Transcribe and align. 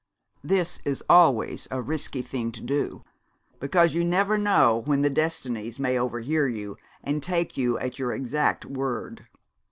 This 0.43 0.79
is 0.83 1.03
always 1.07 1.67
a 1.69 1.79
risky 1.79 2.23
thing 2.23 2.51
to 2.53 2.61
do, 2.63 3.03
because 3.59 3.93
you 3.93 4.03
never 4.03 4.35
know 4.35 4.81
when 4.85 5.03
the 5.03 5.11
Destinies 5.11 5.77
may 5.77 5.99
overhear 5.99 6.47
you 6.47 6.75
and 7.03 7.21
take 7.21 7.55
you 7.55 7.77
at 7.77 7.99
your 7.99 8.11
exact 8.11 8.65
word. 8.65 9.27